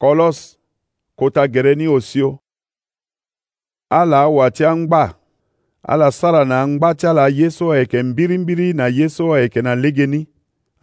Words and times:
kɔlɔs 0.00 0.38
kota 1.18 1.42
gereni 1.52 1.86
osio 1.96 2.28
ala 3.98 4.20
watia 4.36 4.70
ngba 4.76 5.02
ala 5.92 6.08
sara 6.18 6.42
na 6.50 6.58
ngba 6.70 6.88
ti 6.98 7.04
ala 7.12 7.24
ye 7.38 7.46
so 7.56 7.64
ayeke 7.74 7.98
mbirimbiri 8.08 8.68
na 8.78 8.86
ye 8.96 9.06
so 9.16 9.24
ayeke 9.36 9.60
na 9.66 9.72
legeni 9.82 10.20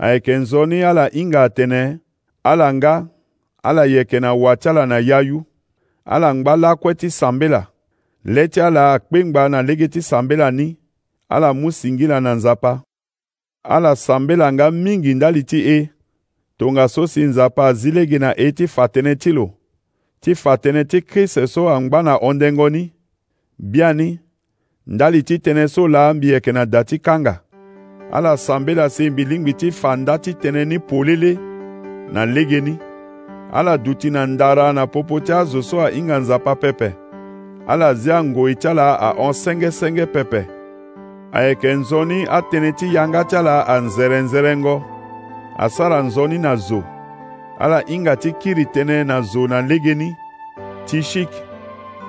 ayeke 0.06 0.34
nzoni 0.42 0.78
ala 0.90 1.04
hinga 1.16 1.42
atene 1.48 1.82
ala 2.52 2.68
nga 2.78 2.94
ala 3.70 3.84
yeke 3.94 4.18
na 4.24 4.30
wa 4.42 4.52
ti 4.60 4.66
ala 4.72 4.84
na 4.92 4.98
yayu 5.10 5.38
ala 6.14 6.28
ngba 6.38 6.54
lakue 6.64 6.94
ti 7.00 7.08
sambela 7.20 7.62
le 8.34 8.44
ti 8.52 8.60
ala 8.68 8.82
akpengba 8.96 9.42
na 9.52 9.60
lege 9.68 9.88
ti 9.94 10.02
sambela 10.10 10.48
ni 10.58 10.68
ala 11.36 11.50
mu 11.60 11.70
singila 11.72 12.18
na 12.24 12.32
nzapa 12.38 12.74
ala 13.76 13.92
sambela 14.06 14.46
nga 14.56 14.68
mingi 14.84 15.12
ndali 15.18 15.42
ti 15.50 15.60
e 15.78 15.80
tonga 16.58 16.88
so 16.88 17.08
si 17.08 17.22
nzapa 17.24 17.68
azilegi 17.68 18.20
na 18.20 18.34
e 18.38 18.52
ti 18.52 18.68
fa 18.68 18.86
tënë 18.90 19.16
ti 19.22 19.32
lo 19.34 19.50
ti 20.24 20.36
fa 20.38 20.54
tënë 20.56 20.84
ti 20.92 21.00
kriste 21.02 21.46
so 21.50 21.70
angba 21.70 22.04
na 22.06 22.18
ondengo 22.18 22.70
ni 22.70 22.84
bia 23.58 23.94
ni 23.94 24.20
ndali 24.88 25.24
ti 25.24 25.38
tënë 25.40 25.66
so 25.74 25.88
laa 25.88 26.14
mbi 26.14 26.30
yeke 26.34 26.52
na 26.52 26.66
da 26.66 26.84
ti 26.84 27.00
kanga 27.00 27.40
ala 28.12 28.38
sambela 28.38 28.90
si 28.90 29.10
mbi 29.10 29.26
lingbi 29.26 29.54
ti 29.54 29.72
fa 29.72 29.96
nda 29.96 30.18
ti 30.18 30.32
tënë 30.34 30.64
ni 30.66 30.78
polele 30.80 31.32
na 32.14 32.26
lege 32.26 32.62
ni 32.62 32.76
ala 33.54 33.78
duti 33.78 34.10
na 34.10 34.26
ndara 34.26 34.74
na 34.74 34.88
popo 34.88 35.20
ti 35.20 35.32
azo 35.32 35.62
so 35.62 35.82
ahinga 35.82 36.20
nzapa 36.20 36.56
pepe 36.56 36.90
ala 37.68 37.94
zia 37.94 38.24
ngoi 38.24 38.56
ti 38.56 38.68
ala 38.68 39.00
ahon 39.00 39.34
senge-senge 39.34 40.06
pepe 40.06 40.46
ayeke 41.32 41.74
nzoni 41.74 42.26
atënë 42.38 42.72
ti 42.78 42.86
yanga 42.96 43.24
ti 43.24 43.36
ala 43.36 43.66
anzere-nzerengo 43.68 44.93
asara 45.58 46.02
nzoni 46.02 46.38
na 46.38 46.56
zo 46.56 46.84
ala 47.60 47.84
hinga 47.86 48.16
ti 48.16 48.32
kiri 48.34 48.64
tënë 48.66 49.04
na 49.06 49.22
zo 49.22 49.48
na 49.48 49.62
ndenge 49.62 49.96
ni 49.96 50.16
ti 50.86 51.04
shiki 51.04 51.42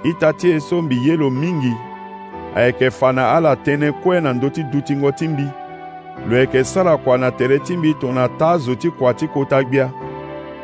ita 0.05 0.33
ti 0.33 0.51
e 0.57 0.61
so 0.61 0.83
mbi 0.83 0.97
ye 1.09 1.17
lo 1.17 1.31
mingi 1.31 1.73
ayeke 2.55 2.91
fa 2.91 3.13
na 3.13 3.33
ala 3.37 3.55
tënë 3.57 3.93
kue 4.01 4.21
na 4.21 4.33
ndö 4.33 4.49
ti 4.51 4.63
dutingo 4.65 5.13
ti 5.13 5.29
mbi 5.29 5.45
lo 6.29 6.37
yeke 6.37 6.65
sara 6.65 6.97
kua 6.97 7.19
na 7.19 7.31
tere 7.31 7.59
ti 7.59 7.77
mbi 7.77 7.95
tongana 7.95 8.29
taa 8.29 8.57
zo 8.59 8.75
ti 8.75 8.91
kua 8.91 9.15
ti 9.15 9.29
kota 9.29 9.63
gbia 9.65 9.91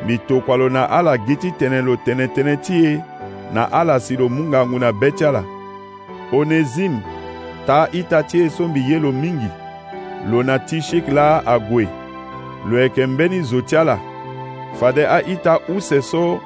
mbi 0.05 0.19
tokua 0.19 0.57
lo 0.57 0.69
na 0.69 0.91
ala 0.91 1.17
gi 1.27 1.37
ti 1.37 1.53
tene 1.59 1.83
lo 1.83 1.97
tene 1.97 2.27
tënë 2.27 2.57
ti 2.61 2.85
e 2.93 3.03
na 3.55 3.69
ala 3.73 3.99
si 4.01 4.17
lo 4.17 4.29
munga 4.29 4.67
ngu 4.67 4.79
na 4.79 4.91
be 4.93 5.11
ti 5.11 5.25
ala 5.25 5.43
onezime 6.33 6.99
taa 7.67 7.89
ita 7.93 8.23
ti 8.23 8.41
e 8.43 8.49
so 8.51 8.69
mbi 8.69 8.81
ye 8.93 8.99
lo 8.99 9.13
mingi 9.13 9.49
lo 10.31 10.43
na 10.43 10.59
ti 10.59 10.81
shik 10.83 11.09
la 11.13 11.45
ague 11.47 12.00
lo 12.69 12.81
yeke 12.81 13.07
mbeni 13.07 13.41
zo 13.41 13.61
ti 13.61 13.77
ala 13.77 13.99
fade 14.81 15.05
aita 15.07 15.59
use 15.77 16.03
so 16.03 16.41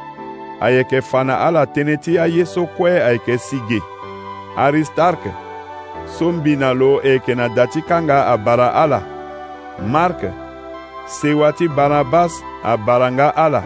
ayeke 0.60 1.00
fa 1.02 1.24
na 1.24 1.34
ala 1.46 1.64
tënë 1.66 1.96
ti 2.04 2.18
aye 2.18 2.44
so 2.46 2.66
kue 2.76 2.90
ayeke 3.02 3.38
si 3.46 3.58
ge 3.68 3.80
aristarke 4.56 5.30
so 6.18 6.32
mbi 6.32 6.56
na 6.56 6.72
lo 6.80 6.90
e 7.02 7.08
yeke 7.18 7.34
na 7.34 7.48
da 7.48 7.66
ti 7.66 7.82
kanga 7.88 8.26
abara 8.32 8.68
ala 8.82 9.00
marke 9.92 10.30
sewa 11.06 11.52
ti 11.52 11.68
barnabas 11.68 12.32
abara 12.62 13.10
nga 13.12 13.28
ala 13.46 13.62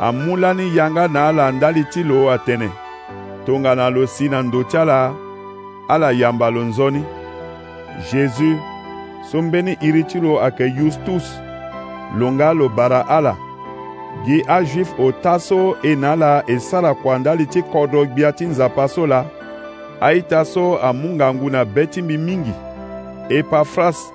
amu 0.00 0.36
lani 0.36 0.74
yanga 0.76 1.08
na 1.08 1.28
ala 1.28 1.46
andali 1.46 1.84
ti 1.84 2.02
lo 2.04 2.30
atene 2.32 2.68
tongana 3.46 3.90
lo 3.90 4.06
si 4.06 4.28
na 4.28 4.42
ndo 4.42 4.62
ti 4.62 4.76
ala 4.78 5.12
ala 5.88 6.08
yamba 6.12 6.50
lo 6.50 6.60
nzoni 6.64 7.02
jésus 8.10 8.58
so 9.30 9.42
mbeni 9.42 9.76
iri 9.80 10.04
ti 10.04 10.20
lo 10.20 10.40
ayeke 10.40 10.64
yustus 10.78 11.45
longa 12.18 12.52
lobara 12.52 13.08
ala 13.08 13.36
gi 14.26 14.42
ajuif 14.48 14.92
ota 15.00 15.38
so 15.38 15.76
e 15.82 15.94
na 15.96 16.12
ala 16.12 16.42
e 16.46 16.58
sara 16.60 16.94
kuanda 16.94 17.34
li 17.34 17.46
ti 17.46 17.62
kodro 17.62 18.04
gbia 18.06 18.32
ti 18.32 18.44
nzapa 18.46 18.88
so 18.88 19.06
la 19.06 19.24
aita 20.00 20.44
so 20.44 20.76
amû 20.78 21.08
ngangu 21.08 21.50
na 21.50 21.64
be 21.64 21.86
ti 21.86 22.02
mbi 22.02 22.18
mingi 22.18 22.52
e 23.28 23.34
epafras 23.38 24.12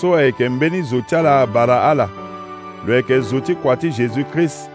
so 0.00 0.14
ayeke 0.16 0.48
mbeni 0.48 0.82
zo 0.82 1.00
ti 1.00 1.16
ala 1.16 1.46
bara 1.46 1.82
ala 1.90 2.08
lo 2.86 2.94
yeke 2.94 3.20
zo 3.20 3.40
ti 3.40 3.54
kua 3.54 3.76
ti 3.76 3.88
jésus-christ 3.90 4.70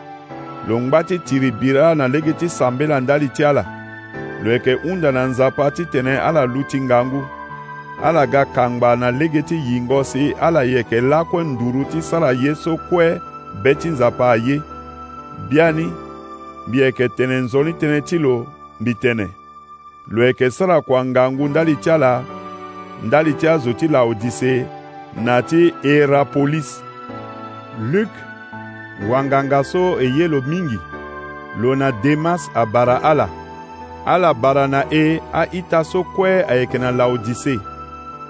lo 0.68 0.80
ngba 0.80 1.04
ti 1.04 1.18
tiri 1.20 1.52
biri 1.52 1.78
ala 1.78 1.96
na 1.96 2.08
lege 2.08 2.34
ti 2.34 2.50
sambela 2.50 3.00
ndali 3.02 3.30
ti 3.30 3.46
ala 3.46 3.66
lo 4.44 4.52
yeke 4.52 4.74
hunda 4.74 5.12
na 5.12 5.26
nzapa 5.26 5.72
titene 5.72 6.18
ala 6.18 6.46
lu 6.46 6.64
ti 6.64 6.82
ngangu 6.82 7.24
ala 8.04 8.28
ga 8.28 8.46
kangba 8.46 8.96
na 8.96 9.12
lege 9.12 9.42
ti 9.42 9.56
yingɔ 9.68 9.98
si 10.12 10.34
ala 10.42 10.62
yeke 10.64 10.98
lakue 11.02 11.44
nduru 11.44 11.84
ti 11.92 12.02
sara 12.02 12.32
ye 12.34 12.56
so 12.56 12.78
kue 12.90 13.20
be 13.64 13.72
ti 13.76 13.90
nzapa 13.90 14.26
aye 14.36 14.56
biani 15.50 15.88
mbi 16.68 16.78
yeke 16.80 17.10
tene 17.18 17.36
nzoni 17.44 17.72
tënë 17.80 18.02
ti 18.10 18.18
lo 18.18 18.46
mbi 18.80 18.94
tene 18.96 19.28
lo 20.08 20.24
yeke 20.24 20.50
sara 20.52 20.82
kua 20.82 21.06
ngangu 21.06 21.48
ndali 21.48 21.76
ti 21.76 21.90
ala 21.92 22.24
ndali 23.04 23.34
ti 23.34 23.48
azo 23.48 23.74
ti 23.74 23.88
laodise 23.88 24.66
na 25.26 25.42
ti 25.42 25.74
erapolis 25.84 26.84
luk 27.92 28.10
wanganga 29.10 29.64
so 29.64 30.00
e 30.00 30.08
ye 30.18 30.28
lo 30.28 30.42
mingi 30.42 30.80
lo 31.60 31.76
na 31.76 31.92
demas 31.92 32.48
abara 32.56 33.02
ala 33.04 33.28
ala 34.06 34.34
bara 34.34 34.68
na 34.68 34.82
e 34.92 35.20
aita 35.34 35.84
so 35.84 36.04
kue 36.04 36.46
ayeke 36.50 36.78
na 36.80 36.92
laodise 36.92 37.60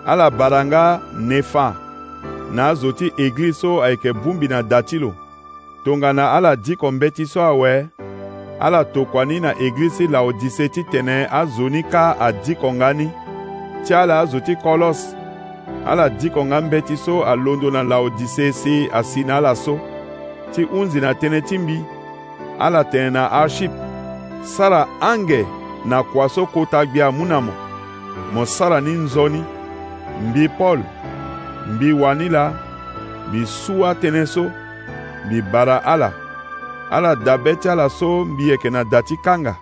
ala 0.10 0.30
bara 0.30 0.66
nga 0.66 1.00
nefa 1.18 1.74
na 2.52 2.68
azo 2.68 2.92
ti 2.92 3.14
eglize 3.18 3.60
so 3.62 3.84
ayeke 3.84 4.14
bungbi 4.14 4.48
na 4.48 4.62
da 4.64 4.82
ti 4.82 4.98
lo 5.00 5.14
tongana 5.86 6.32
ala 6.34 6.56
diko 6.56 6.92
mbeti 6.92 7.26
so 7.26 7.42
awe 7.42 7.88
ala 8.60 8.84
tokua 8.86 9.26
ni 9.26 9.40
na 9.40 9.54
eglize 9.62 9.98
ti 9.98 10.08
laodise 10.08 10.70
titene 10.70 11.28
azo 11.32 11.70
ni 11.70 11.84
ka 11.84 12.18
adiko 12.20 12.74
nga 12.74 12.90
ni 12.94 13.08
ti 13.88 13.94
ala 13.94 14.20
azo 14.20 14.40
ti 14.40 14.56
kolos 14.56 15.14
ala 15.86 16.10
diko 16.10 16.46
nga 16.46 16.62
mbeti 16.62 16.98
so 16.98 17.24
alondo 17.24 17.72
na 17.72 17.84
laodise 17.84 18.54
si 18.54 18.88
asi 18.94 19.24
na 19.24 19.38
ala 19.38 19.56
so 19.56 19.78
ti 20.56 20.64
hunzi 20.64 21.02
na 21.02 21.14
tënë 21.14 21.42
ti 21.46 21.58
mbi 21.58 21.78
ala 22.60 22.84
tene 22.84 23.10
na 23.10 23.30
arship 23.32 23.72
sara 24.44 24.88
ange 25.02 25.46
na 25.86 26.04
kua 26.04 26.30
so 26.30 26.46
kota 26.50 26.86
gbia 26.86 27.12
mu 27.12 27.26
na 27.30 27.38
mo 27.42 27.54
mo 28.34 28.46
sara 28.46 28.82
ni 28.82 28.92
nzoni 28.92 29.59
mbi 30.28 30.44
pɔl 30.58 30.80
mbi 31.74 31.90
wani 32.02 32.28
la 32.36 32.46
mbi 33.28 33.40
suwa 33.64 33.90
tënɛn 34.02 34.26
so 34.34 34.44
mbi 35.26 35.38
bara 35.52 35.78
ala 35.94 36.10
ala 36.96 37.12
da 37.26 37.34
be 37.44 37.52
ti 37.62 37.68
ala 37.74 37.88
so 38.00 38.10
mbi 38.30 38.44
yeke 38.52 38.68
na 38.74 38.82
da 38.92 39.00
ti 39.08 39.16
kanga 39.26 39.54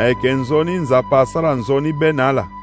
ayeke 0.00 0.28
nzoni 0.40 0.74
nzapa 0.82 1.18
sara 1.32 1.50
nzoni 1.60 1.90
be 2.00 2.08
na 2.16 2.24
ala 2.30 2.59